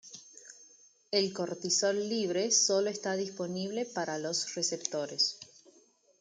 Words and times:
El 1.11 1.31
cortisol 1.31 2.01
libre 2.09 2.49
solo 2.49 2.89
está 2.89 3.15
disponible 3.15 3.85
para 3.85 4.17
los 4.17 4.55
receptores. 4.55 5.37